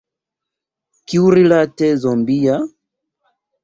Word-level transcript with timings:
Kiurilate 1.13 1.93
zombia? 2.07 2.61